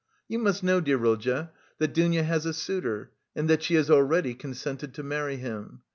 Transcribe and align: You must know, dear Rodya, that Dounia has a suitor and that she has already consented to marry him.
You 0.27 0.39
must 0.39 0.63
know, 0.63 0.81
dear 0.81 0.97
Rodya, 0.97 1.51
that 1.77 1.93
Dounia 1.93 2.23
has 2.23 2.47
a 2.47 2.53
suitor 2.55 3.11
and 3.35 3.47
that 3.51 3.61
she 3.61 3.75
has 3.75 3.91
already 3.91 4.33
consented 4.33 4.95
to 4.95 5.03
marry 5.03 5.35
him. 5.37 5.81